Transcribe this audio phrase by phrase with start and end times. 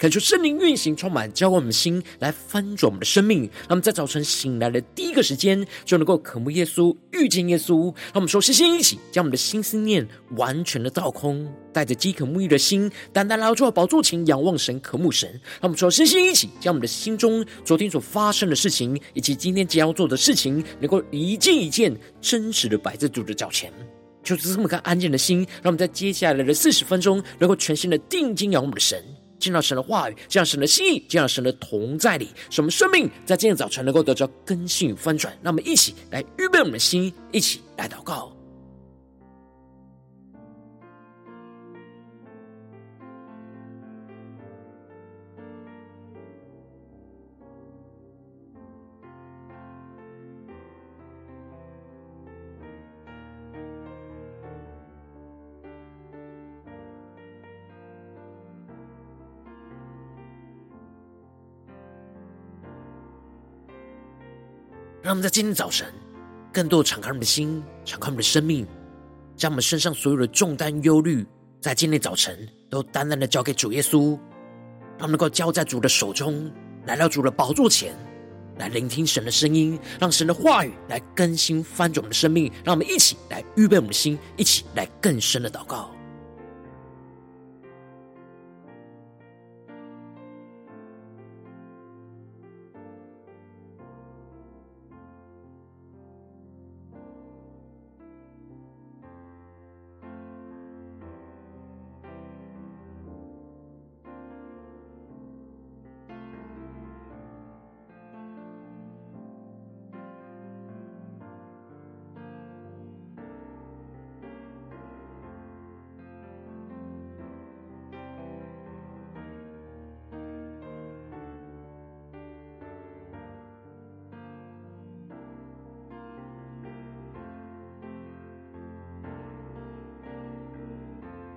[0.00, 3.42] 恳求圣灵运行，充满，浇灌我们的心，来翻转我们的生命。
[3.42, 7.94] 让我们在早晨醒来的第一个时间，就能够渴慕耶稣，遇见耶稣。
[8.04, 15.28] 让我们说，先先一起将我们的心思念完全的倒空，带着饥渴沐浴的心，单单来到宝座前，仰望神，渴慕神。
[15.60, 23.70] 让我们说，先先一起将我们的心中昨天所发生的事情，以及今天将要做的事情，能够一件一件真实的摆在主的脚前。
[24.22, 29.04] 就是这么个安静的心，让我们在接下来的四十分钟，能够全心的定睛仰望我们的神。
[29.40, 35.36] 见到神的话语，见到神的心意，见到神的同在里，使我们生命在今天早晨能够得着更新与翻转。
[35.42, 38.39] 那么一起来预备我们的心，一起来祷告。
[65.10, 65.92] 让我们在今天早晨，
[66.52, 68.64] 更多的敞开我们的心，敞开我们的生命，
[69.36, 71.26] 将我们身上所有的重担、忧虑，
[71.60, 74.10] 在今天早晨都单单的交给主耶稣，
[74.96, 76.48] 让我们能够交在主的手中，
[76.86, 77.92] 来到主的宝座前，
[78.58, 82.44] 来聆听神的声音，让神的话语来更新翻转我们的生命。
[82.64, 85.90] 让我们一起来预备我们的心，一起来更深的祷告。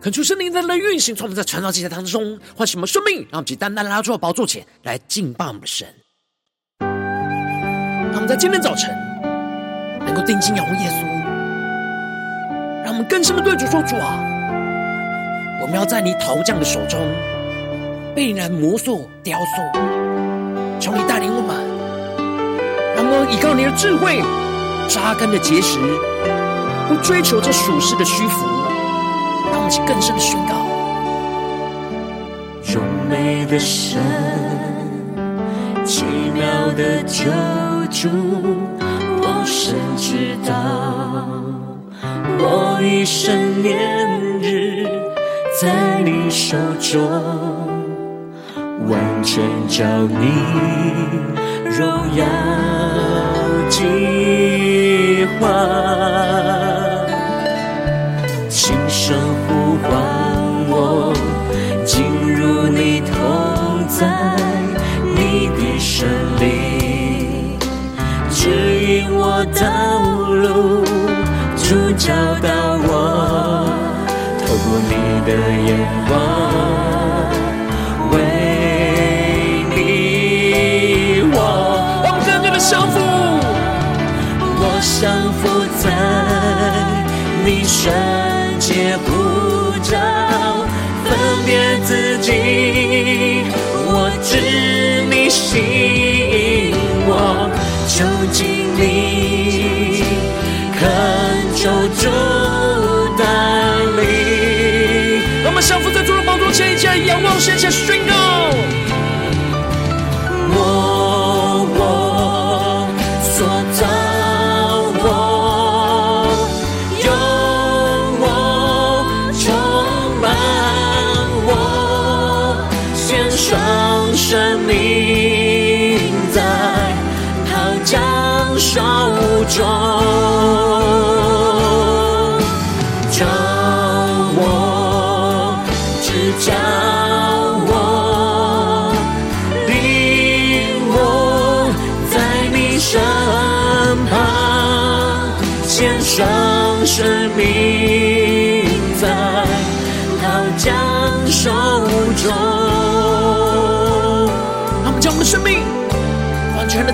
[0.03, 5.87] 恳求圣灵在那运行，从我们在传道祭坛当中唤醒我们生命，让我们去单单拉出宝座前来敬拜我们的神。
[6.81, 8.93] 让我们在今天早晨
[10.01, 11.05] 能够定睛仰望耶稣，
[12.83, 14.19] 让我们更深的对主说：“主啊，
[15.61, 16.99] 我们要在你陶匠的手中
[18.13, 19.79] 被你来磨塑雕塑，
[20.81, 21.55] 求你带领我们，
[22.93, 24.21] 让我们依靠你的智慧
[24.89, 25.79] 扎根的结实，
[26.89, 28.62] 不追求这属世的虚浮。”
[29.85, 30.53] 更深的宣告，
[32.73, 34.01] 荣美的神，
[35.85, 36.44] 奇妙
[36.78, 37.29] 的救
[37.89, 38.09] 主，
[39.22, 40.53] 我深知道，
[42.39, 44.88] 我一生年日
[45.62, 47.01] 在你手中，
[48.88, 50.31] 完全照你
[51.69, 52.25] 荣耀
[53.69, 56.72] 计划。
[59.53, 59.91] 呼唤
[60.67, 61.13] 我
[61.85, 61.93] 进
[62.33, 63.13] 入你同
[63.87, 64.07] 在，
[65.15, 66.09] 你的圣
[66.39, 67.59] 灵
[68.31, 68.49] 指
[68.81, 69.61] 引我道
[70.33, 70.83] 路，
[71.55, 71.65] 主
[71.95, 72.09] 教
[72.41, 72.49] 导
[72.81, 73.69] 我，
[74.41, 74.91] 透过你
[75.21, 75.29] 的
[75.67, 75.69] 眼
[76.09, 76.11] 光，
[78.09, 78.13] 为
[79.69, 79.77] 你
[81.31, 81.37] 我，
[82.05, 82.95] 我们更加的降服，
[84.57, 85.41] 我降服
[85.77, 85.85] 在
[87.45, 87.77] 你身。
[88.59, 89.12] 借护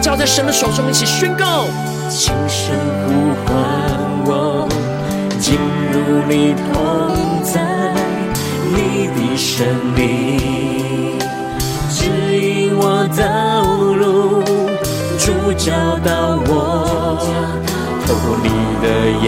[0.02, 1.66] 交在神的手中，一起宣告。
[2.10, 2.74] 轻声
[3.06, 3.12] 呼
[3.46, 3.54] 唤
[4.26, 4.68] 我，
[5.40, 5.56] 进
[5.92, 7.62] 入你同在，
[8.74, 11.20] 你的生命
[11.92, 12.00] 指
[12.36, 13.62] 引我道
[13.94, 14.42] 路，
[15.20, 15.72] 主教
[16.04, 17.20] 导我，
[18.08, 18.50] 透过你
[18.82, 18.88] 的
[19.22, 19.28] 眼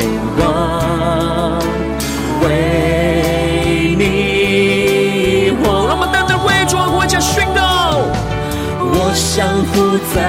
[9.32, 10.20] 我降服在。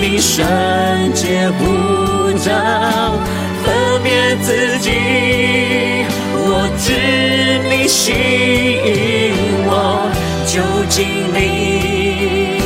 [0.00, 0.46] 你圣
[1.12, 2.52] 洁呼召，
[3.64, 4.92] 分别自己，
[6.36, 9.34] 我知你吸引
[9.66, 10.08] 我，
[10.46, 12.60] 就近你，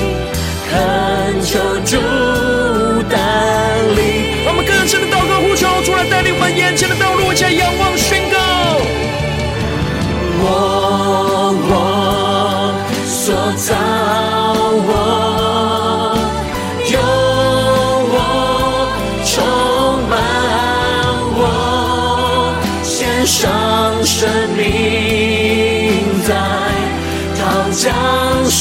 [0.68, 1.96] 恳求主
[3.08, 3.16] 带
[3.96, 3.98] 领。
[4.44, 8.36] 我们更深的祷告呼求，主来带领我们眼前的道路，向仰望宣告。
[10.44, 10.44] 我
[11.70, 11.72] 我
[13.06, 13.72] 所造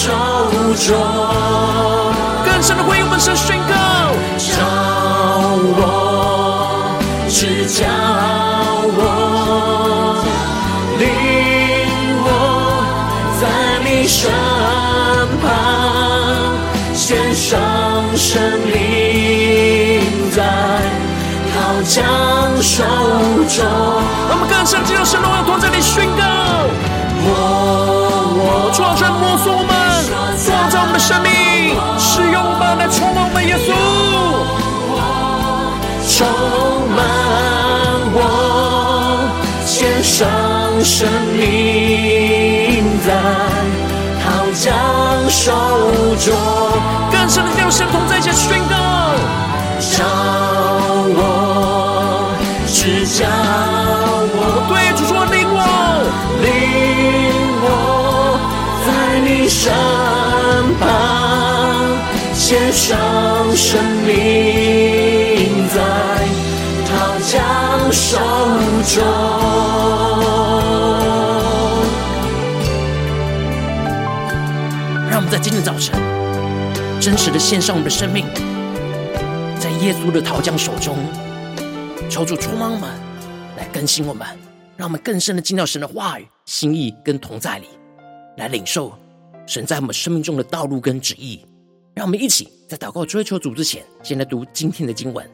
[0.01, 0.09] 手
[0.77, 0.98] 中，
[2.44, 3.75] 更深的回应我们是宣告，
[4.50, 4.57] 召
[5.77, 5.80] 我，
[7.30, 7.86] 只叫
[8.98, 9.00] 我，
[10.98, 11.06] 领
[12.25, 12.27] 我
[13.39, 13.44] 在
[13.86, 14.31] 你身
[15.39, 15.45] 旁，
[16.95, 17.62] 献上
[18.18, 20.01] 生命
[20.31, 20.42] 在。
[21.83, 22.03] 将
[22.62, 22.83] 手
[23.50, 23.65] 中，
[24.30, 26.24] 我们更深进入神荣耀同在里宣告。
[27.24, 27.27] 我
[28.38, 29.74] 我创生摸索我们，
[40.83, 41.07] 生
[41.38, 43.13] 命在
[44.24, 44.74] 陶匠
[45.30, 45.51] 手
[46.18, 46.33] 中。
[47.12, 48.75] 更深的进入神同在一起宣告。
[49.80, 50.04] 召
[51.18, 51.19] 我，
[52.68, 53.25] 指教
[54.33, 54.38] 我，
[54.69, 55.60] 对主说领我，
[56.42, 56.45] 领
[57.63, 57.66] 我，
[58.86, 58.88] 在
[59.22, 59.74] 你身
[60.80, 60.81] 旁，
[62.34, 62.89] 献上
[63.56, 63.69] 生
[64.06, 64.10] 命
[65.69, 65.77] 在
[66.88, 66.89] 陶
[67.27, 67.31] 匠
[67.92, 68.18] 手
[68.95, 70.21] 中。
[75.31, 75.98] 在今天早晨
[77.00, 78.25] 真实的献上我们的生命。
[79.57, 80.98] 在耶稣的桃匠手中，
[82.10, 82.89] 求主充满我们，
[83.56, 84.28] 来更新我们，
[84.75, 87.68] 让我们更深的进到神的话语、心意跟同在里，
[88.36, 88.92] 来领受
[89.48, 91.45] 神在我们生命中的道路跟旨意。
[91.95, 95.25] 让我们一起在祷告追求主之前，先来读今天的经文。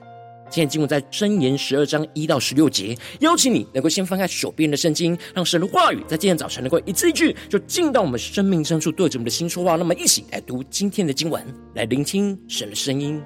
[0.50, 9.76] 今天经文在箴言十二章一到十六节，邀请你能够先翻开手边的圣经，让神的话语在今天早晨能够一字一句，就进到我们生命深处，对着我们的心说话。
[9.76, 11.44] 那么，一起来读今天的经文，
[11.76, 13.22] 来聆听神的声音。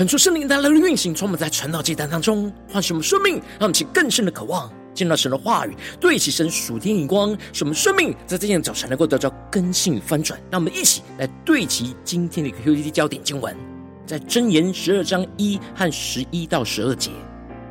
[0.00, 10.40] 恳求圣灵带来的运行，充满在晨祷祭坛当中唤醒我们生命，让我们起更深的渴望，见到神的话语，对齐神属天眼光，使我们生命在这天早晨能够得到更新与翻转。
[10.50, 13.54] 让我们一起来对齐今天的一个 QD 焦点经文，
[14.06, 17.10] 在箴言十二章一和十一到十二节：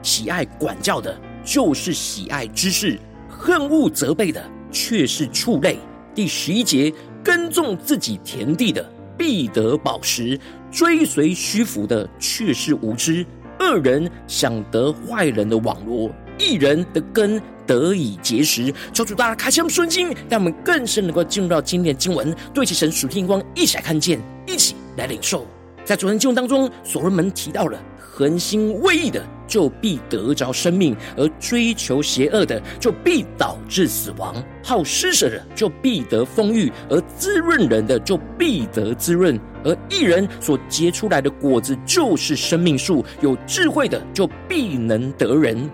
[0.03, 2.95] 喜爱管教的，就是喜爱知识；
[3.27, 5.79] 恨恶责备的，却是畜类。
[6.13, 6.93] 第十一节：
[7.23, 10.39] 耕种自己田地的，必得饱食；
[10.71, 13.25] 追随虚浮的，却是无知。
[13.59, 18.73] 恶人想得坏人的网罗，义人的根得以结实。
[18.93, 25.45] 求主大家开启我们顺心，让我们更深能够进入到经典经文，对其神属天光，一起来看见，一起来领受。
[25.83, 27.77] 在昨天经文当中，所罗门提到了。
[27.99, 34.41] 恒心为义的，就必得着生命；而追求邪恶的，就必导致死亡。
[34.63, 39.37] 好施舍的，就必得丰裕；而滋润人的，就必得滋润。
[39.65, 43.03] 而一人所结出来的果子，就是生命树。
[43.21, 45.69] 有智慧的，就必能得人。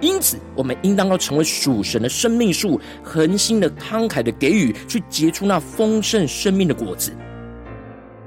[0.00, 7.12] 因此，我们应当要成为属神的生命树，恒心的、慷慨的给予，去结出那丰盛生命的果子。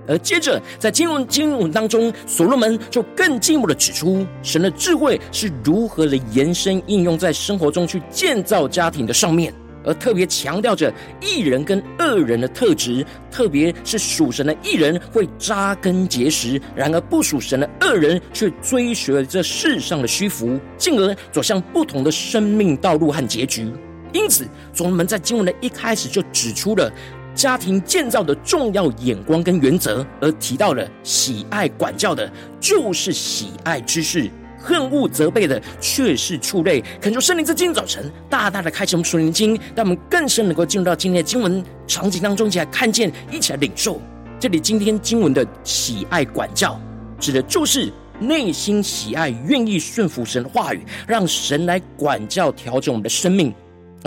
[0.07, 23.69] 而接着，在经文经文当中，所罗门就更进一步的指出，神的智慧是如何的延伸应用在生活中去建造家庭的上面，而特别强调着义人跟恶人的特质，特别是属神的义人会扎根结实，然而不属神的恶人却追随了这世上的虚浮，进而走向不同的生命道路和结局。
[24.13, 26.91] 因此，所罗门在经文的一开始就指出了。
[27.37, 32.29] 家庭建造的重要眼光跟原则，而提到了喜爱管教的，
[32.59, 34.27] 就是喜爱知识；
[34.59, 36.83] 恨恶责备的，却是畜类。
[36.99, 44.01] 恳求圣灵在今天早晨大大的开启我们属灵经，让我们更深能够进入到今天的经文场景当中，一起来看见，一起来领受。
[44.39, 46.79] 这里今天经文的喜爱管教，
[47.19, 53.53] 指的就是内心喜爱、愿意顺服神的话语，让神来管教、调整我们的生命。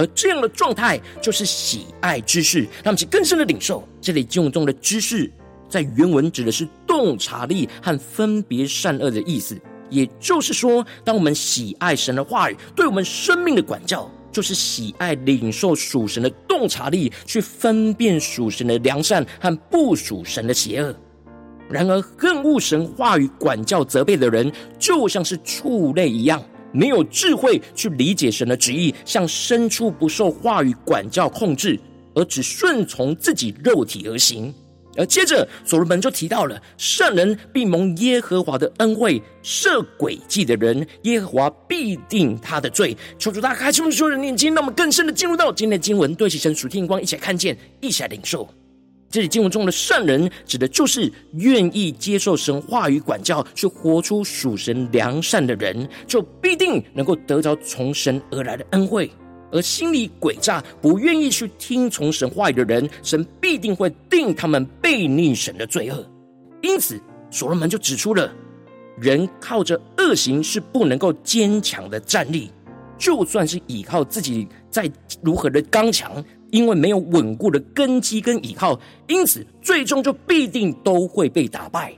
[0.00, 3.86] 而这样的状态就是喜爱知识，让我们更深的领受。
[4.00, 5.30] 这里经文中的知识，
[5.68, 9.60] 在原文指的是洞察力和分别善恶的意思。
[9.90, 20.94] 也就是说，当我们喜爱神的话语，对我们生命的管教，就是喜爱领受属神的洞察力，去分辨属神的良善和不属神的邪恶。
[21.68, 26.42] 然而，恨恶神话语管教责备的人，就像是畜类一样。
[26.72, 31.78] 没有智慧去理解神的旨意，像牲畜不受话语管教控制，
[32.14, 34.52] 而只顺从自己肉体而行。
[34.96, 42.96] 而接着，所罗门就提到了善人必蒙耶和华的恩惠，设诡计的人，耶和华必定他的罪。
[43.16, 48.48] 求主大开启我们的眼睛，让我们更深的进入到今天的经文，对齐神属天光，一起来看见，一起来领受。
[49.10, 59.10] 这里经文中的善人，指的就是愿意接受神话语管教，去活出属神良善的人，就必定能够得着从神而来的恩惠；
[59.50, 66.08] 而心里诡诈、不愿意去听从神话语的人，神必定会定他们悖逆神的罪恶。
[66.62, 67.00] 因此，
[67.32, 68.32] 所罗门就指出了，
[68.96, 72.48] 人靠着恶行是不能够坚强的站立，
[72.96, 74.88] 就算是依靠自己再
[75.20, 76.24] 如何的刚强。
[76.50, 78.78] 因为没有稳固的根基跟依靠，
[79.08, 81.92] 因此最终就必定都会被打败。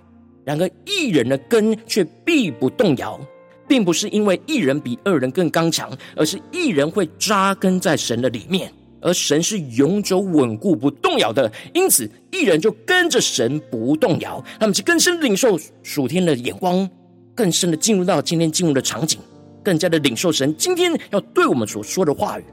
[0.44, 3.20] 然而一人的根却必不动摇，
[3.68, 11.50] 并不是因为一人比恶人更刚强，而是一人会扎根在神的里面，而神是永久稳固不动摇的。
[11.72, 16.88] 因此一人就跟着神不动摇，他们就更深领受属天的眼光，
[17.34, 19.20] 更深的进入到今天进入的场景，
[19.62, 22.44] 更加的领受神今天要对我们所说的话语。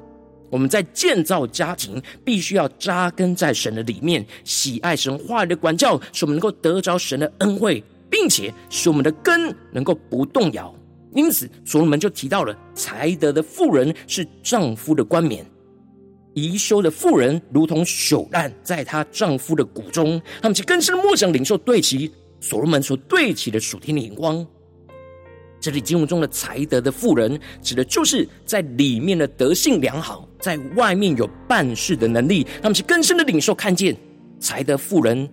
[0.50, 10.74] 我们在建造家庭，必须要扎根在神的里面，喜爱神话语的管教，使我们能够得着神的恩惠，并且使我们的根能够不动摇。
[11.13, 15.46] 因此，所罗门就提到了才德的妇人是丈夫的冠冕，
[16.34, 20.22] 宜修的妇人如同朽烂在她丈夫的骨中。
[20.41, 24.46] 他们就更深的默想领受对齐所罗门所对齐的属天的眼光。
[25.60, 32.48] 这里经文中的才德的妇人，指的就是在里面的德性良好，在外面有办事的能力。
[32.62, 33.96] 他们是更深的领受看见
[34.39, 35.30] 才德妇人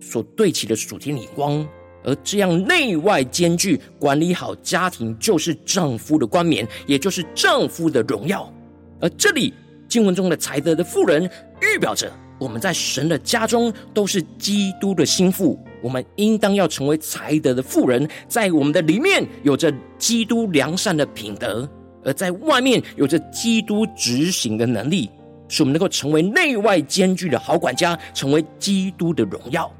[0.00, 1.66] 所对齐的属天眼光，
[2.04, 8.50] 而这样内外兼具，管理好家庭，就是丈夫的冠冕，也就是丈夫的荣耀。
[8.98, 9.52] 而这里
[9.88, 11.28] 经文中的才德的妇人，
[11.60, 15.62] 预表着我们在神的家中都是基督的心腹。
[15.82, 21.68] 我们应当要成为才德的富人，在我们的里面有着基督良善的品德，
[22.04, 25.10] 而在外面有着基督执行的能力，
[25.48, 29.70] 使我们能够成为内外兼具的好管家，成为基督的荣耀。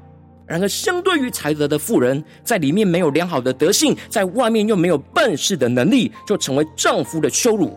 [0.45, 7.75] 然而，相对于才德的富人，在里面没有良好的德性，在外面又没有办事的能力，就成为丈夫的羞辱。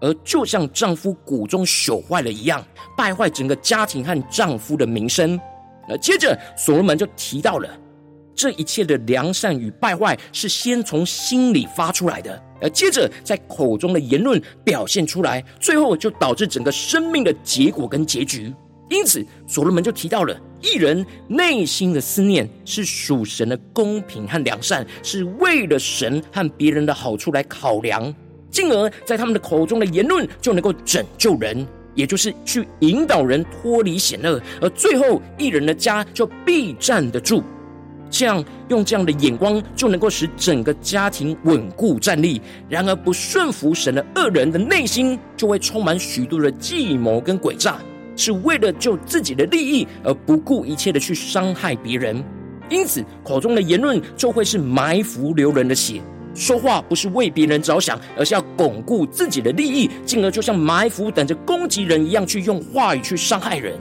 [0.00, 2.64] 而就像丈夫骨中朽坏了一样，
[2.96, 5.38] 败坏整个家庭和丈夫的名声。
[5.90, 7.68] 而接着，所罗门就提到了
[8.34, 18.54] 这一切的良善与败坏，是先从心里发出来的，而接着在口中的言论表现出来，最后就导致整个生命的结果跟结局。
[18.88, 28.12] 因此，所罗门就提到了义人内心的思念是属神的公平和良善，是为了神和别人的好处来考量，
[28.50, 31.64] 进而在他们的口中的言论就能够拯救人，
[32.00, 37.42] 也就是去引导人脱离险恶，而最后一人的家就必站得住。
[38.08, 42.40] 这样用这样的眼光，就能够使整个家庭稳固站立。
[42.70, 47.76] 然而，不顺服神的恶人的内心，就会充满许多的计谋跟诡诈。
[48.16, 52.22] 是为了救自己的利益而不顾一切的去伤害别人，
[52.68, 56.00] 因此口中的言论就会是埋伏流人的血。
[56.34, 63.76] 说话不是为别人着想，而是要巩固自己的利益，进而就像埋伏等着攻击人一样，去用话语去伤害人。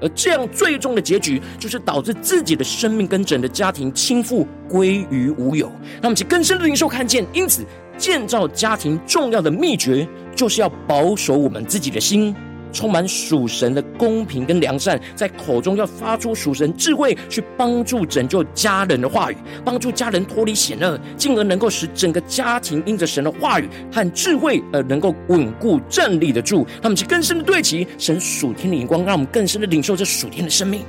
[0.00, 5.70] 而这样最终的结局，就是导致自己的生命跟整个家庭倾覆归于无有。
[6.00, 7.64] 那么，其更深的领受看见，因此
[7.96, 12.34] 建造家庭重要的秘诀，就是要保守我们自己的心。
[12.72, 26.66] 充满属神的公平跟良善，在口中要发出属神智慧，去帮助拯救家人的话语，帮助家人脱离险恶，进而能够使整个家庭因着神的话语和智慧而能够稳固站立得住。
[26.80, 30.82] 他们是更深的对齐神属天的眼光，让我们更深的领受这属天的生命，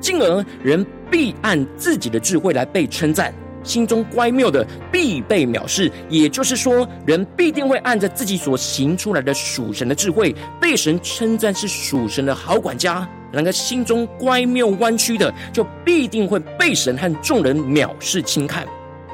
[0.00, 3.34] 进而人必按自己的智慧来被称赞。
[3.62, 13.08] 心中乖谬的必被藐视，也就是说，人必定会按着自己所行出来的属神的智慧，被神称赞是属神的好管家。
[13.30, 18.66] 然而，心中乖谬弯曲的，就必定会被神和众人藐视轻看。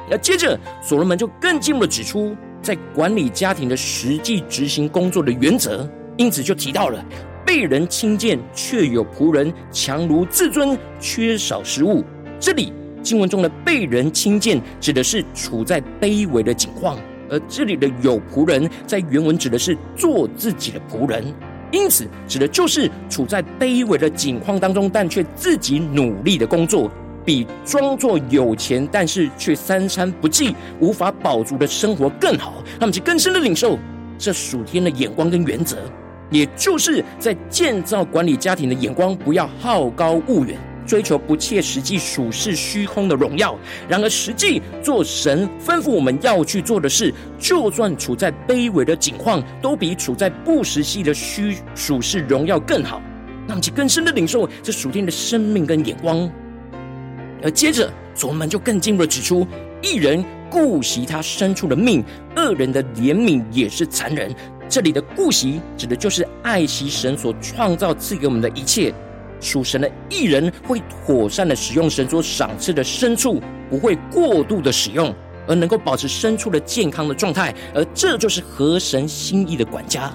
[0.09, 7.03] 那接着，所罗门就更进一步的指出，在管理家庭的实际执行工作的原则，因此就提到了
[7.45, 12.01] 被人轻贱却有仆人强如自尊，缺少食物。
[12.39, 12.71] 这里。
[13.05, 16.97] 经文中的被人轻贱，指的是处在卑微的境况；
[17.29, 21.23] 而这里的有仆人，在原文指的是做自己的仆人，
[21.71, 26.89] 因此指的就是处在卑微的境况当中，但却自己努力的工作，
[27.23, 32.55] 比装作有钱但是却三餐不济、无法饱足的生活更好。
[32.79, 33.77] 他们就更深的领受
[34.17, 35.77] 这属天的眼光跟原则，
[36.31, 40.57] 也就是在建造管理家庭的眼光，不要好高骛远。
[40.85, 53.01] 追求不切实际、属世虚空的荣耀，然而实际做神吩咐我们要去做的事，就算处在卑微的境况，都比处在不实际的虚属世荣耀更好。
[53.47, 56.29] 那么，其更深的领受这属天的生命跟眼光。
[57.43, 59.45] 而接着，所门就更进一步的指出：
[59.81, 62.03] 一人顾惜他牲畜的命，
[62.35, 64.33] 恶人的怜悯也是残忍。
[64.67, 68.91] 这里的顾惜，指的就是爱惜神所创造赐给我们的一切。
[69.45, 75.13] 属神的义人会妥善的使用神所赏赐的牲畜，不会过度的使用，
[75.47, 80.11] 而能够保持牲畜的健康的状态，而这就是合神心意的管家。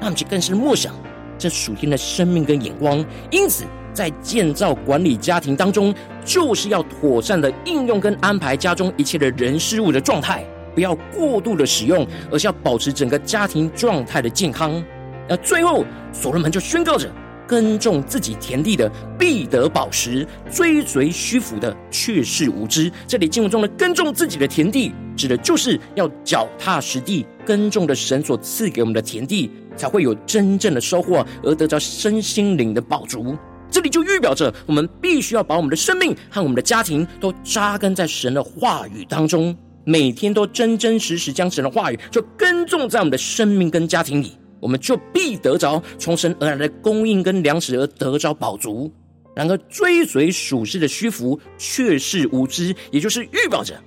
[0.00, 0.94] 那么就更是默想
[1.36, 3.04] 这属天的生命跟眼光。
[3.30, 10.42] 因此，在建造管理家庭当中，就是要妥善的应用跟安排家中一切的人事物的状态，
[10.74, 14.82] 不要过度的使用，而是要保持整个家庭状态的健康。
[15.28, 17.06] 那最后，所罗门就宣告着。
[17.50, 22.88] 耕种自己田地的必得饱食，追随虚浮的却是无知。
[23.08, 33.36] 这里经文中的耕种自己的田地，指的就是要脚踏实地耕种的神所赐给我们的田地，才会有真正的收获，而得着身心灵的饱足。
[33.68, 44.36] 这里就预表着我们必须要把我们的生命和我们的家庭都扎根在神的话语当中，每天都真真实实将神的话语就耕种在我们的生命跟家庭里。
[44.60, 48.92] 我们就必得着从神而来的供应跟粮食，而得着饱足。
[49.34, 53.80] 然而追随属世的虚浮，却是无知，也就是预表着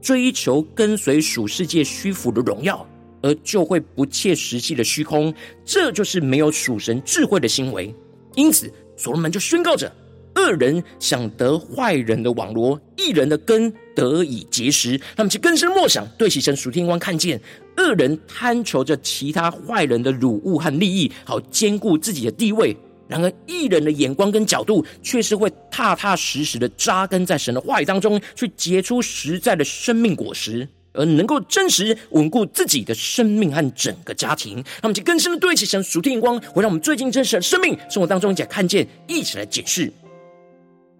[0.00, 2.86] 追求跟随属世界虚浮的荣耀，
[3.22, 5.32] 而就会不切实际的虚空。
[5.64, 7.94] 这就是没有属神智慧的行为。
[8.34, 9.90] 因此，所罗门就宣告着。
[10.34, 15.00] 恶人想得坏人的网罗，义人的根得以结实。
[15.16, 17.40] 他们其更深默想，对齐神属天光看见
[17.76, 22.76] 恶人贪求着其他坏人的辱物和利益，好坚固自己的地位。
[23.08, 34.64] 然而义人的眼光跟角度，却是会踏踏实实的扎根在神的话语当中，去结出实在的生命果实，而能够真实稳固自己的生命和整个家庭。
[34.80, 39.92] 他们就更深的对齐神属天光，会让我们最近真实的生命生活当中一起来看见，一起来解释。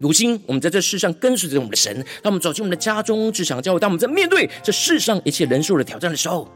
[0.03, 6.51] 如今我们在这世上跟随着我们的神，当我们走进我们的家中、职场、教会，当我们在面对这世上一切人数的挑战的时候，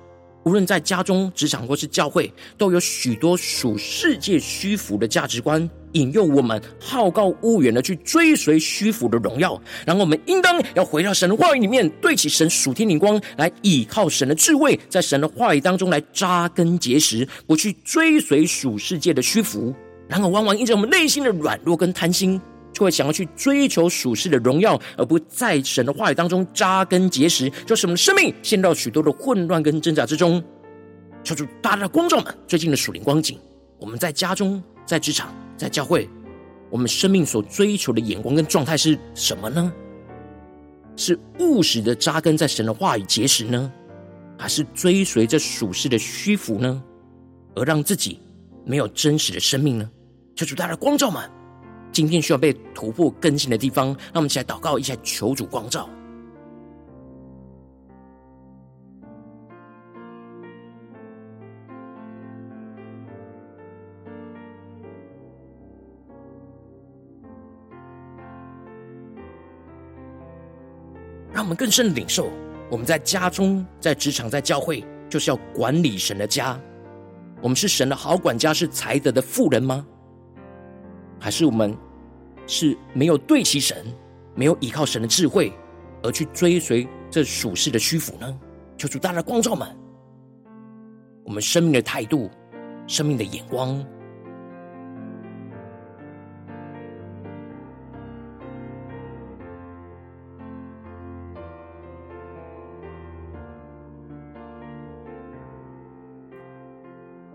[0.45, 9.57] 无论在家中、职场或是教会，都有许多属世界虚浮的价值观，引诱我们好高骛远的去追随虚浮的荣耀。
[9.87, 19.73] 然后我们应当要回到神的话语里面，对齐神属天灵光，来倚靠神的智慧，在神的话语当中来扎根结实，不去追随属世界的虚浮。
[20.09, 22.41] 然而，往往因着我们内心的软弱跟贪心，
[22.77, 30.45] 就会想要去追求属世的荣耀，而不在神的话语当中扎根结实，就使我们的生命陷到许多的混乱跟挣扎之中。
[31.25, 33.39] 求主大大的光照们，最近的属灵光景，
[33.81, 36.07] 我们在家中、在职场、在教会，
[36.69, 39.73] 我们生命所追求的眼光跟状态是什么呢？
[40.97, 43.73] 是务实的扎根在神的话语结实呢，
[44.39, 46.83] 还是追随着属世的虚浮呢？
[47.55, 48.21] 而让自己
[48.67, 49.91] 没有真实的生命呢？
[50.35, 51.31] 求主大大的光照们。
[51.97, 55.89] 今天需要被突破更新的地方，让我们一起来祷告，一起来求主光照。
[71.33, 72.29] 让我们更深的领受，
[72.71, 76.61] 我们在家中、在职场、在教会，就是要管理神的家。
[77.41, 79.87] 我们是神的好管家，是才德的富人吗？
[81.19, 81.75] 还是我们？
[82.47, 83.85] 是没有对齐神，
[84.35, 85.53] 没有依靠神的智慧，
[86.03, 88.39] 而去追随这属世的虚浮呢？
[88.79, 89.67] 求主大大光照们，
[91.25, 92.31] 我们生命的态度、
[92.87, 93.85] 生命的眼光，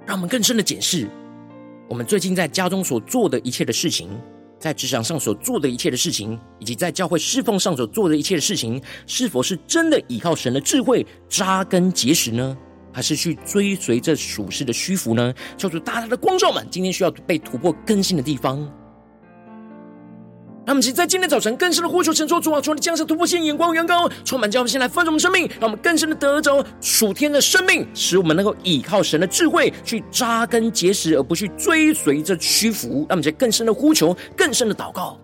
[0.06, 1.08] 让我们更深的检视
[1.90, 4.10] 我们最近在家中所做的一切的事情。
[4.62, 12.56] 在职场上所做的一切的事情，以及在教会侍奉上所做的一切的事情，是否是真的依靠神的智慧扎根结实呢？
[12.94, 15.34] 还是去追随这属世的虚浮呢？
[15.58, 18.72] 求主大大的光照们，今天需要被突破更新的地方。
[20.64, 33.08] 让我们在今天早晨更深的呼求、神说主啊，求你降下突破性眼光、远高，充满将我们先来丰盛我们生命，让我们更深的得着属天的生命，使我们能够依靠神的智慧去扎根结实，而不去追随着屈服。
[33.10, 35.20] 让我们在更深的呼求、更深的祷告。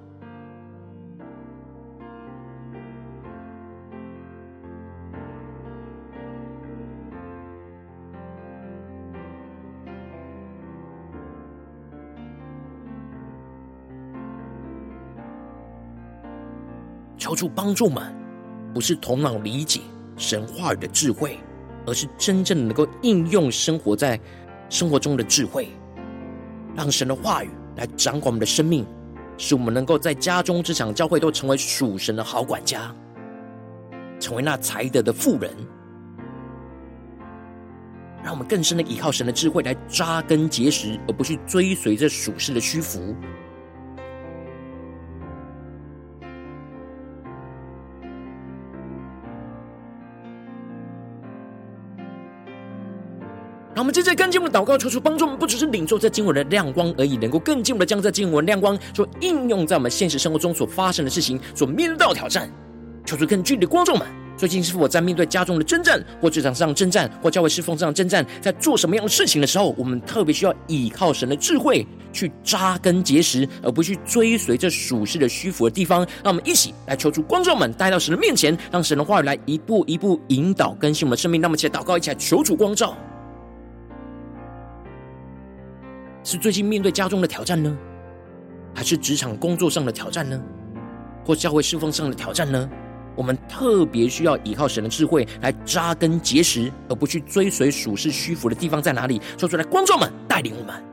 [17.27, 18.15] 求主帮助们，
[18.73, 19.81] 不是头脑理解
[20.15, 21.37] 神话语的智慧，
[21.85, 24.17] 而是真正能够应用生活在
[24.69, 25.67] 生活中的智慧，
[26.73, 28.87] 让神的话语来掌管我们的生命，
[29.37, 32.95] 使我们能够在家中、职场、教会都成为属神的好管家，
[34.21, 35.51] 成为那才德的富人，
[38.23, 43.13] 让我们更深的依靠神的智慧来扎根结实，而不去追随着属世的虚浮。
[53.77, 62.51] 让我们接着更进一步祷告，求主帮助我们，不只是领受这经文的亮光而已，能够更进一步的将这经文亮光所应用在我们现实生活中所发生的事情，所面对到的挑战。
[63.05, 75.99] 求主更具体的光众们，最近是否在面对家中的征战，或职场上征战，或教会侍奉上征战，在做什么样的事情的时候，我们特别需要倚靠神的智慧去扎根结实，而不去追随这属世的虚浮的地方。
[76.23, 81.39] 让我们一起来求主光众们带到神的面前，让神的话语来一步一步引导更新我们的生命。
[81.39, 82.97] 让我们一起来祷告，一起来求主光照。
[86.29, 87.73] 是最近面对家中的挑战呢，
[88.75, 90.37] 还是职场工作上的挑战呢，
[91.25, 92.69] 或教会侍奉上的挑战呢？
[93.15, 99.21] 我们特别需要依靠神的智慧来扎根结实，而不去追随属世虚浮的地方在哪里？
[99.37, 100.83] 说出来，观众们带领我们。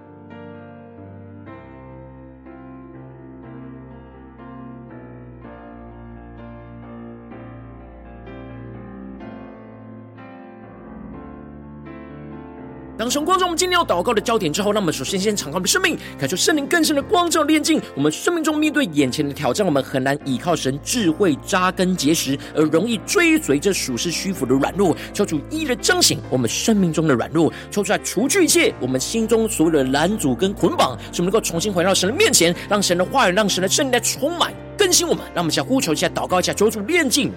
[13.04, 17.78] 当神光照我们今天要祷告的焦点之后，让我们首先先敞开我们的生命，感受圣灵更深的光照炼净。
[17.94, 24.96] 我们生命中面对眼前的挑战，我们很难依靠神智慧扎根结实，而容易追随着属世虚浮的软弱。
[25.12, 35.22] 求主一的彰显我们生命中的软弱，求出来除去一切我们心中所有的拦阻跟捆绑，使我们能够重新回到神的面前，让神的话语，让神的圣灵来充满更新我们。
[35.34, 37.30] 让我们先呼求一下，祷告一下，求主炼净。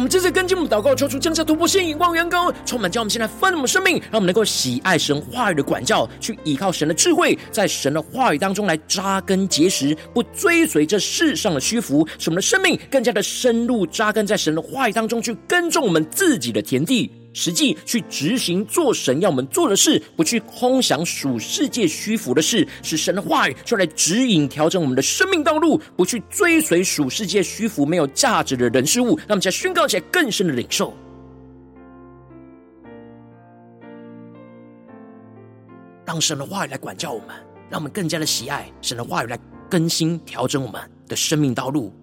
[0.00, 17.19] 我们这次跟进我们祷告，求主降下突破性眼光，远高，充满将我们现在丰盛的生命，让我们能够喜爱神话语的管教，去依靠神的智慧，在神的话语当中来扎根结实，不追随这世上的虚浮，使我们的生命更加的深入扎根在神的话语当中，去耕种我们自己的田地。
[17.32, 29.16] 实际去执行做神要我们做的事，不去空想属世界虚浮的事，是神的话语就来指引调整我们的生命道路，不去追随属世界虚浮没有价值的人事物。
[29.18, 30.92] 让我们再宣告起来更深的领受，
[36.04, 37.28] 让神的话语来管教我们，
[37.68, 39.38] 让我们更加的喜爱神的话语来
[39.68, 41.94] 更新调整我们的生命道路，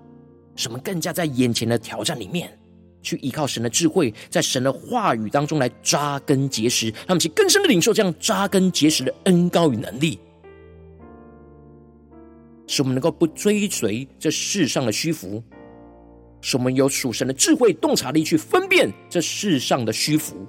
[0.56, 2.58] 使我们更加在眼前的挑战里面。
[3.02, 10.20] 去依靠神的智慧，在神的话语当中来扎根结实，他们去更深的领受这样扎根结实的恩高与能力，
[12.68, 15.42] 使我们能够不追随这世上的虚浮，
[16.42, 20.48] 使我们有属神的智慧洞察力去分辨这世上的虚浮。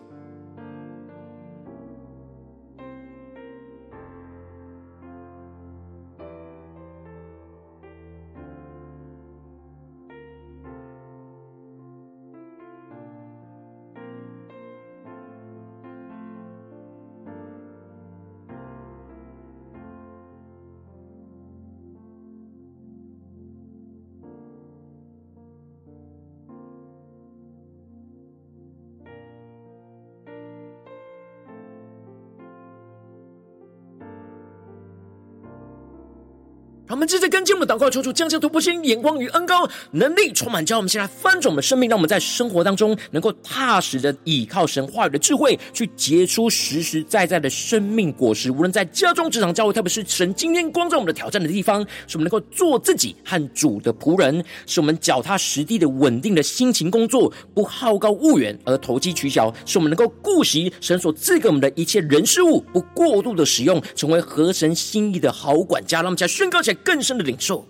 [37.79, 48.51] 接着跟进我们的祷告，求主降下突破性眼光与恩膏能力，充满教我们，先来翻转我们的生命，让我们在生活当中能够踏实的倚靠神话语的智慧，去结出实实在在的生命果实。
[48.51, 65.99] 无论在家中、职场、教会，特别是神今天光照我们的挑战的地方，使我们能够做自己和主的仆人，使我们脚踏实地的稳定的辛勤工作，不好高骛远而投机取巧，使我们能够顾惜神所赐给我们的一切人事物，不过度的使用，成为合神心意的好管家。
[65.99, 66.79] 让我们再宣告起来。
[66.85, 67.67] 更深的领受，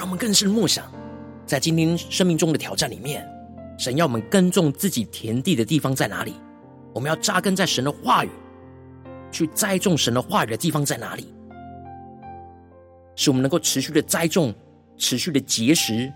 [0.00, 0.90] 让我们更深默想，
[1.44, 3.22] 在今天生命中的挑战里面，
[3.78, 6.36] 神要我们耕种自己田地的地方在哪里？
[6.94, 8.30] 我们要扎根在神的话语，
[9.30, 11.34] 去栽种神的话语的地方在哪里？
[13.14, 14.54] 使我们能够持续的栽种，
[14.96, 16.10] 持续的结实，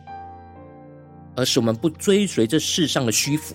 [1.37, 3.55] 而使我们不追随这世上的虚浮。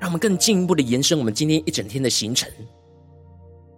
[0.00, 2.50] 让我们更进一步的延伸我们今天一整天的行程。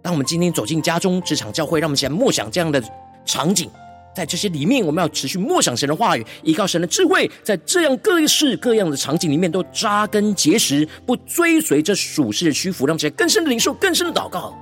[0.01, 2.83] 当我们今天走进家中、职场、教会，让我们起来默想这样的
[3.25, 3.69] 场景，
[4.15, 14.57] 在这些里面，我们要持续默想神的话语，依靠神的智慧，在这样各式各样的场景里面都扎根结实，不追随着属世的屈服，让这些更深的领受、更深的祷告，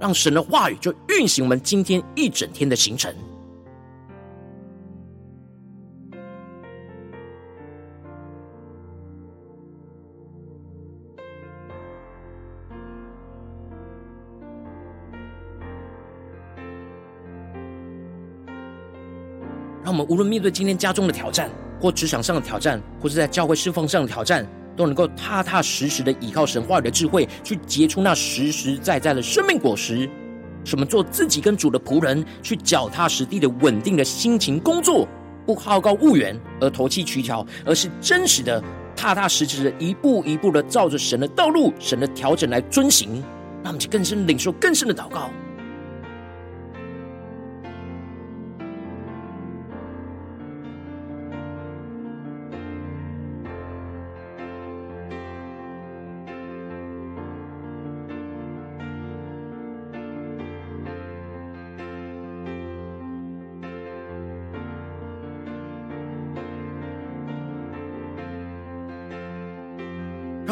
[0.00, 3.14] 让神的话语就运行我们今天一整天的行程。
[20.04, 30.08] 无论面对今天家中的挑战，或职场上的挑战，或是在教会侍奉上的挑战，都能够踏踏实实的依靠神话语的智慧，去结出那实实在在的生命果实。
[30.64, 35.08] 什么做自己跟主的仆人，去脚踏实地的稳定的心情工作，
[35.44, 38.62] 不好高骛远而投机取巧，而是真实的
[38.94, 43.22] 踏踏实实的一步一步的照着神的道路、神的调整来遵行。
[43.64, 45.30] 让我们去更深领受更深的祷告。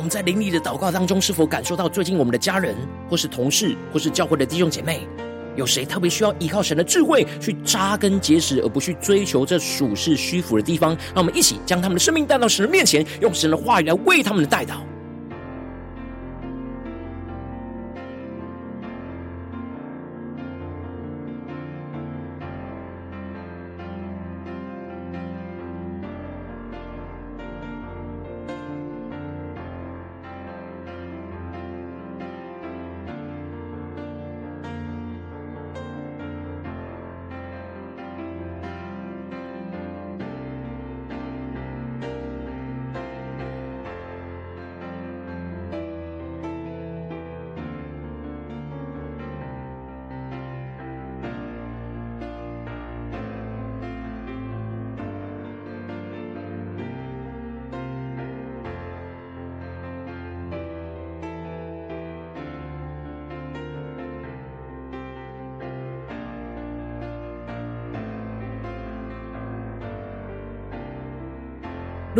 [0.00, 2.74] 我们在灵里的祷告当中，是否感受到最近我们的家人，
[3.10, 5.06] 或是同事，或是教会的弟兄姐妹，
[5.56, 10.96] 有谁特别需要依靠神的智慧去扎根结实，而不去追求这属世虚浮的地方？
[11.14, 14.76] 让我们一起将他们的生命带到神的面前，用神的话语来为他们的代祷。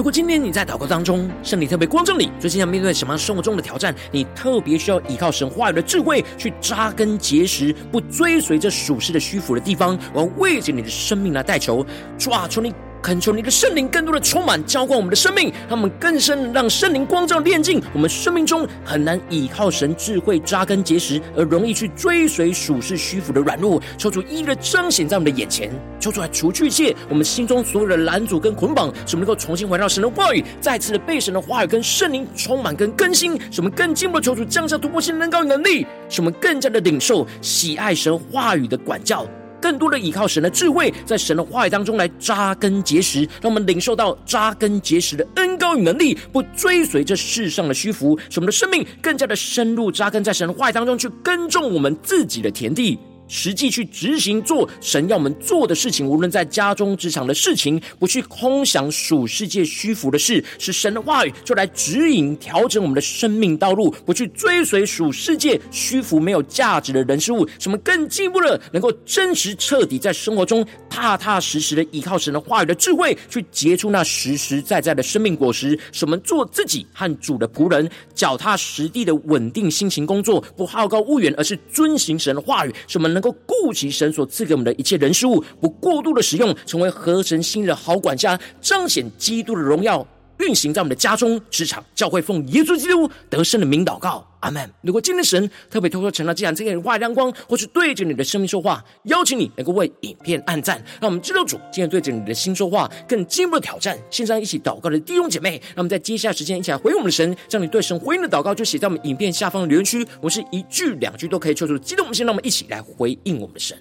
[0.00, 3.94] 如果今天你在祷告当中，圣灵特别光照你，最近要面对什么生活中的挑战？
[4.10, 9.98] 你特别需要依靠神话语的智慧去扎根结实，不追随着属世的虚浮的地方。
[10.14, 11.84] 我要为着你的生命来代求，
[12.16, 12.72] 抓住，你。
[13.02, 23.80] 恳求你的圣灵更多的充满浇灌我们的生命，让我们更深让圣灵光照炼净我们生命中很难依靠神智慧扎根结实，而容易去追随属世虚浮的软弱。
[23.96, 39.26] 求主一一的彰显在我们的眼前，求主来除去一切我们心中所有的拦阻跟捆绑，使我们能够重新回到神的话语，再次的被神的话语跟圣灵充满跟更新，使我们更进一步的求主降下突破性能高能力，使我们更加的领受喜爱神话语的管教。
[39.61, 52.98] 更多的依靠神的智慧，在神的话语当中来扎根结实，让我们领受到扎根结实的恩高与能力，不追随这世上的虚浮，使我们的生命更加的深入扎根在神的话语当中，去耕种我们自己的田地。
[53.31, 83.19] 实际去执行做神要我们做的事情，无论在家中职场的事情，不去空想属世界虚浮的事，是神的话语就来指引调整我们的生命道路，不去追随属世界虚浮没有价值的人事物，什么更进一步的能够真实彻底在生活中踏踏实实的依靠神的话语的智慧，去结出那实实在在的生命果实，什么做自己和主的仆人，脚踏实地的稳定心情工作，不好高骛远，而是遵行神的话语，使我们能。
[83.20, 90.06] 能够顾及神所赐给我们的一切人事物，不过度的使用，成为合神心意的好管家，彰显基督的荣耀，
[90.41, 94.68] 运行在我们的家中、职场、教会，奉耶稣基督得胜的名祷告，阿门。
[94.82, 103.99] 如果今天神特别透过成了这样这个话亮光，或是对着你的生命说话，邀请你能够为影片按赞，让我们知道主今天对着你的心说话，更进一步的挑战。
[104.11, 113.76] 线上一起祷告的弟兄姐妹，让我们在接下来时间一起来回应我们的神，将你对神回应的祷告就写在我们影片下方的留言区，我是一句两句都可以抽出激动我们先，让我们一起来回应我们的神。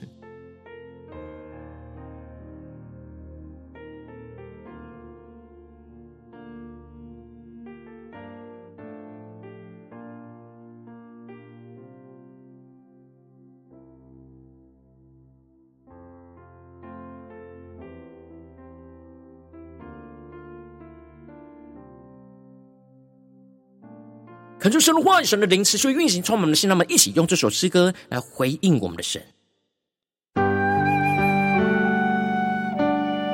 [24.70, 26.70] 恳求神的话语、神的灵持续运行，充满我们的心。
[26.70, 29.20] 让我们一起用这首诗歌来回应我们的神，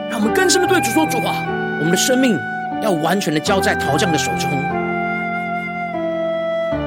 [0.09, 1.45] 让我们更深的对主说主啊。
[1.79, 2.39] 我们的生命
[2.81, 4.49] 要完全的交在陶匠的手中。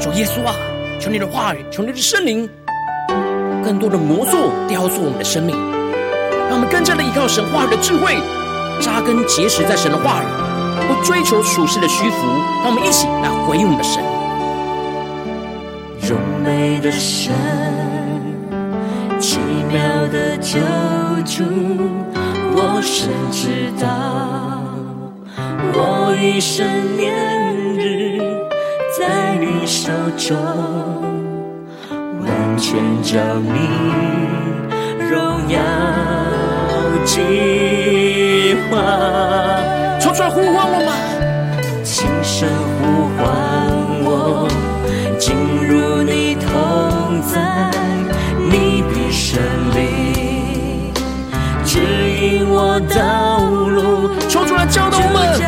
[0.01, 0.55] 主耶稣啊，
[0.99, 2.49] 求你的话语，求你的圣灵，
[3.63, 5.55] 更多的魔塑、雕塑我们的生命，
[6.49, 8.17] 让我们更加的依靠神话语的智慧，
[8.81, 10.27] 扎根结实在神的话语，
[10.89, 12.17] 不追求属世的虚浮。
[12.65, 14.03] 让我们一起来回应我们的神。
[16.09, 17.35] 荣美的神，
[19.21, 19.39] 奇
[19.71, 19.79] 妙
[20.11, 20.59] 的救
[21.27, 21.45] 主，
[22.55, 23.87] 我深知道，
[25.75, 27.15] 我一生年
[27.77, 28.23] 日
[28.99, 30.35] 在你手中，
[31.91, 33.69] 完全着你
[35.11, 35.61] 荣耀
[37.05, 38.81] 计划。
[40.01, 42.49] 说出来呼唤我们，轻声
[42.81, 42.83] 呼
[43.19, 43.27] 唤
[44.07, 44.49] 我。
[45.19, 45.35] 进
[45.67, 47.71] 入你同在，
[48.39, 49.41] 你的圣
[49.75, 50.93] 灵
[51.65, 51.81] 指
[52.23, 54.11] 引我道路。
[54.29, 55.41] 求主来教导我们，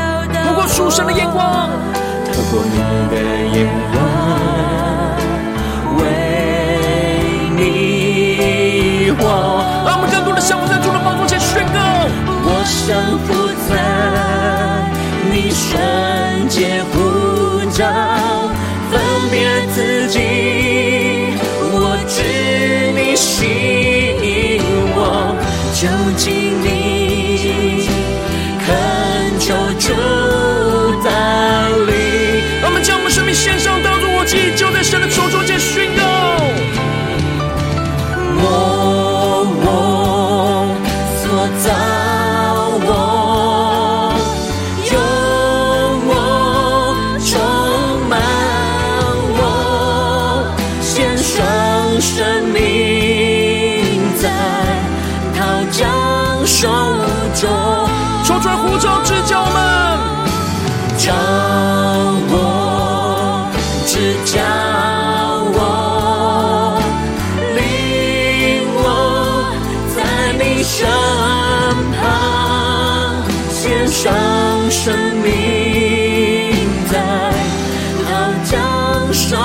[0.45, 1.71] 透过属神的眼光，
[2.33, 2.77] 透过你
[3.15, 3.17] 的
[3.57, 3.97] 眼光，
[5.99, 6.03] 为
[7.57, 9.23] 你活。
[9.87, 11.79] 让我们更多的降服在主的宝座前宣告。
[12.43, 12.89] 我降
[13.25, 13.29] 服
[13.69, 13.71] 在
[15.31, 17.87] 你圣洁呼召。
[19.69, 20.19] 自己。
[21.73, 22.23] 我知
[22.93, 23.49] 你心
[24.23, 24.61] 意，
[24.95, 24.99] 我
[25.75, 26.60] 究竟。
[70.63, 70.87] 身
[71.99, 74.13] 旁，献上
[74.71, 76.99] 生命在
[78.05, 78.09] 陶
[78.45, 78.51] 匠
[79.13, 79.37] 手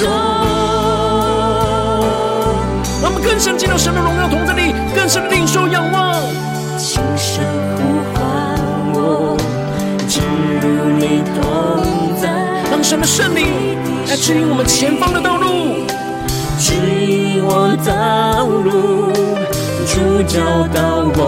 [0.00, 0.08] 中。
[3.00, 6.14] 让我们更深进入神的荣耀同在里，更深的领受仰望。
[6.78, 7.44] 轻声
[7.76, 8.18] 呼唤
[8.94, 9.36] 我，
[10.08, 10.22] 进
[10.60, 11.42] 入你同
[12.20, 12.28] 在。
[12.70, 13.76] 让神的圣灵
[14.08, 15.84] 来指引我们前方的道路，
[16.58, 16.74] 指
[17.04, 19.12] 引我道路，
[19.98, 20.38] 主教
[20.72, 20.78] 导
[21.16, 21.20] 我，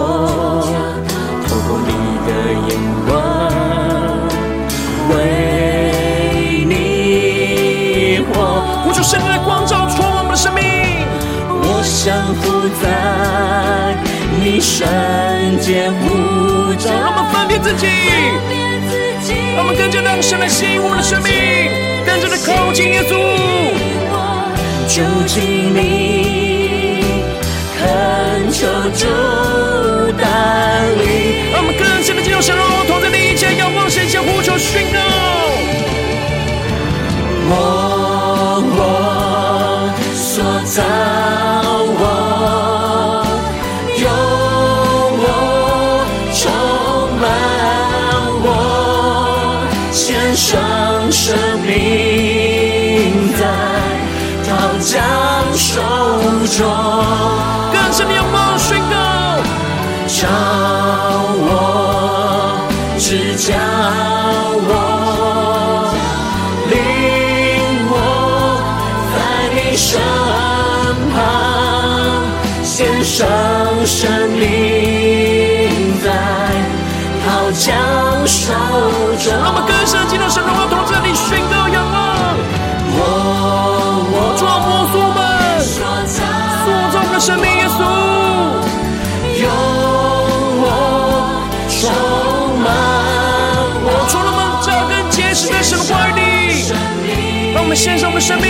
[1.45, 1.91] 透过你
[2.25, 2.29] 的
[2.69, 2.71] 眼
[3.05, 3.11] 光，
[5.09, 5.13] 为
[6.65, 6.71] 你
[8.31, 8.31] 活。
[8.85, 10.61] 呼求圣灵来光照充满我们的生命。
[11.49, 12.43] 我降服
[12.81, 12.83] 在
[14.39, 14.87] 你圣
[15.59, 17.85] 洁呼召，让我们分辨自己，
[19.53, 21.29] 让我们更加让神来吸引我们的生命，
[22.05, 23.19] 更加的靠近耶稣，
[24.87, 25.81] 就近你，
[26.39, 26.50] 恳
[28.51, 29.05] 求主
[30.17, 30.23] 带
[30.99, 31.03] 领。
[31.53, 34.99] 我们更深的进入神荣同在的一切，仰望神，向呼求宣告。
[37.53, 37.55] 我
[38.77, 38.79] 我
[40.15, 40.81] 所造
[41.99, 42.03] 我，
[43.97, 44.05] 用
[45.23, 45.25] 我
[46.33, 46.41] 充
[47.19, 47.23] 满
[48.43, 48.47] 我，
[49.91, 49.99] 献
[50.35, 50.49] 上
[51.11, 51.35] 生
[51.65, 51.69] 命
[53.37, 53.41] 在
[54.47, 54.49] 陶
[54.79, 54.91] 匠
[55.55, 55.69] 手
[56.57, 56.59] 中。
[57.91, 58.95] 更深的仰望宣告，
[60.07, 60.25] 教
[61.43, 61.49] 我，
[62.97, 63.53] 指教
[64.63, 64.71] 我，
[66.69, 66.73] 领
[67.89, 67.93] 我
[69.11, 69.15] 在
[69.53, 69.99] 你身
[71.11, 71.19] 旁，
[72.63, 73.27] 献上
[73.85, 73.99] 生
[74.39, 74.39] 命
[76.01, 76.07] 在
[77.25, 77.67] 陶匠
[78.25, 78.53] 手
[78.93, 79.00] 中。
[97.81, 98.45] 献上我们生命，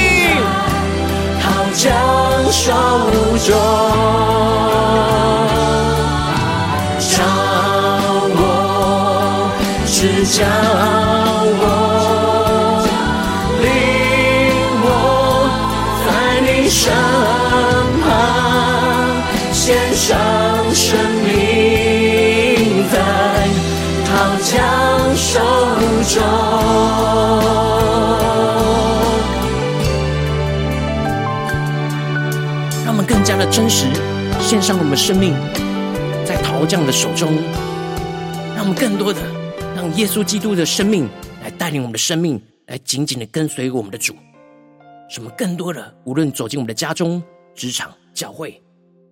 [1.39, 1.89] 陶匠
[2.51, 2.73] 手
[3.39, 3.55] 中，
[6.99, 7.23] 教
[8.35, 8.43] 我，
[9.87, 10.43] 指教
[11.61, 11.63] 我，
[13.61, 13.63] 领
[14.83, 14.85] 我
[16.03, 16.07] 在
[16.41, 16.91] 你身
[18.03, 18.03] 旁，
[19.53, 20.09] 献上
[20.75, 21.29] 生命
[22.91, 22.93] 在
[24.03, 24.11] 陶
[24.43, 24.51] 匠
[25.15, 25.39] 手
[26.19, 26.19] 中。
[33.11, 33.87] 更加的真实
[34.39, 35.33] 献上我们生命，
[36.25, 37.35] 在陶匠的手中，
[38.55, 39.21] 让我们更多的
[39.75, 41.09] 让耶稣基督的生命
[41.43, 44.13] 来带领我们的生命，来紧紧的跟随我们的主，
[45.09, 47.21] 使我们更多的无论走进我们的家中、
[47.53, 48.61] 职场、教会，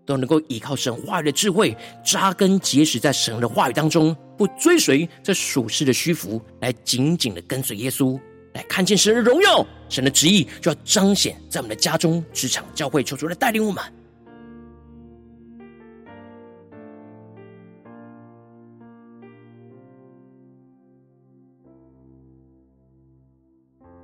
[0.05, 8.17] 都能够依靠神话语的智慧，扎根结实在神的话语当中，不追随这属世的虚浮，来紧紧的跟随耶稣。
[8.67, 13.83] 看见神的荣耀，神的旨意就要彰显在我们的家中、职场、教会，求主来带领我们。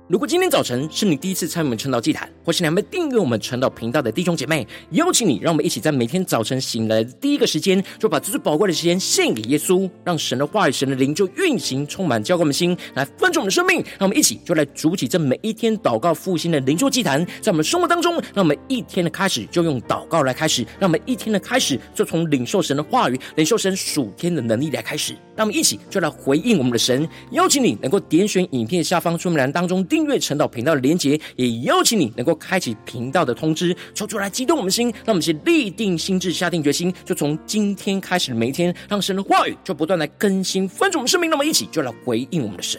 [0.08, 13.78] 如果今天早晨是你第一次参与我们晨祷祭坛，或是你还没订阅我们晨祷频道的弟兄姐妹，邀请你，让我们一起在每天早晨醒来的第一个时间，就把这最宝贵的时间献给耶稣，让神的话语、神的灵就运行、充满、浇灌我们心，来分盛我们的生命。
[13.98, 25.14] 让我们一起就来主起这每一天祷告复兴的灵修祭坛，在我们生活当中，让我们一天的开始就用祷告来开始，让我们一天的开始就从领受神的话语、领受神属天的能力来开始。
[25.34, 41.30] 让我们一起就来回应我们的神，邀请你能够点选影片下方说明栏当中订阅陈祷频道的连结，也邀请你能够开启频道的通知，抽出来激动我们心，让我们先立定心智，下定决心，就从今天开始的每一天，让神的话语就不断来更新翻转我们生命。
[41.30, 42.78] 那么一起就来回应我们的神。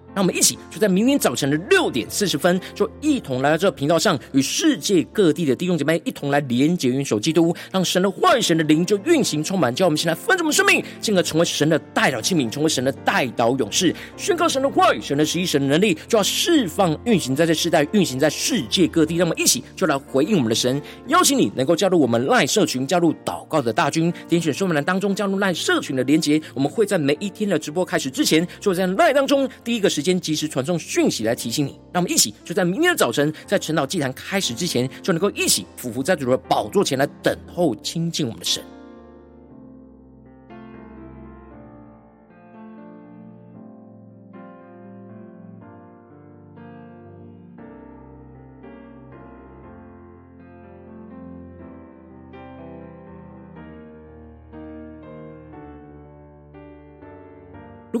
[0.13, 19.15] 让我们一起就在明天早晨的六点四十分，就一同来到这个频道上，与世界各地的弟兄姐妹一同来连接、元首基督，让神的话语、神的灵就运行充满，叫我们先来分盛我们生命，进而成为神的代祷器皿，成为神的代祷勇士，宣告神的话语、神的旨意、神的能力，就要释放、运行在这世代，运行在世界各地。
[19.15, 26.41] 让我们一起就来回应我们的神，邀请你能够加入我们赖社群，加入祷告的大军，点选说明栏当中加入赖社群的连接。
[26.53, 31.79] 我们会在每一天的直播开始之前，就在赖当中第一个时时间及时传送讯息来提醒你。
[31.93, 38.63] 让我们一起就在明天的早晨，在晨祷祭坛开始之前，就能够一起匍伏在主的宝座前来等候亲近我们的神。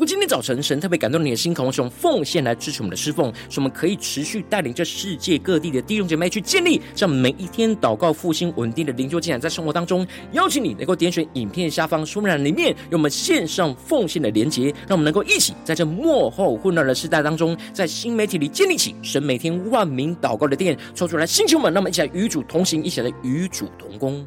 [0.01, 24.25] 果今天早晨神特别感动你的心，渴望使用奉献来支持我们的侍奉，使我们可以持续带领这世界各地的弟兄姐妹去建立，这每一天祷告复兴稳定的灵修进展，在生活当中，邀请你能够点选影片下方说明栏里面有我们线上奉献的连结，让我们能够一起在这幕后混乱的时代当中，在新媒体里建立起神每天万名祷告的殿，抽出来星球们，让我们一起来与主同行，一起来与主同工。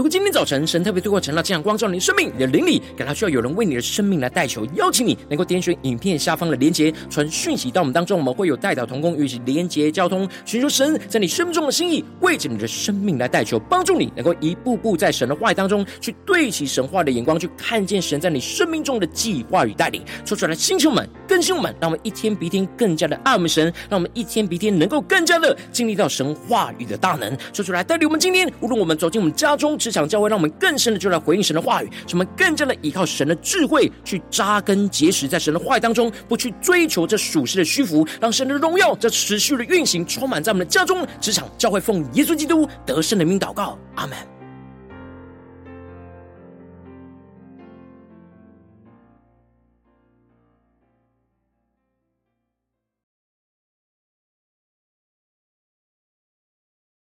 [0.00, 20.02] 如果今天早晨神特别透过晨祷这样光照你的生命，你的灵里感到需要有人为你的生命来代求，邀请你能够点选影片下方的连结，传讯息到我们当中，我们会有代祷同工与其连结交通，寻求神在你生命中的心意，为着你的生命来代求，帮助你能够一步步在神的话语当中去对齐神话的眼光，去看见神在你生命中的计划与带领。
[20.24, 27.36] 说出来星球们、更新我们，让我们一天比一天更加的爱我们神，让我们一天比一天能够更加的经历到神话语的大能。
[27.52, 29.78] 说出来带领我们今天，无论我们走进我们家中。
[29.90, 44.39] 职场教会，让我们更深的就来回应神的话语，使我们更加的依靠神的智慧去扎根结实在神的话语当中，不去追求这属实的虚浮，让神的荣耀这持续的运行，充满在我们的家中、职场教会，奉耶稣基督得胜的名祷告，阿门。